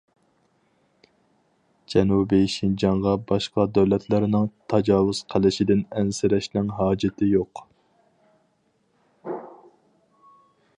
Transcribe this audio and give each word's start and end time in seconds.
جەنۇبىي 1.93 2.47
شىنجاڭغا 2.53 3.13
باشقا 3.33 3.67
دۆلەتلەرنىڭ 3.75 4.49
تاجاۋۇز 4.75 5.21
قىلىشىدىن 5.35 5.85
ئەنسىرەشنىڭ 6.01 6.75
ھاجىتى 6.81 7.31
يوق. 7.37 7.65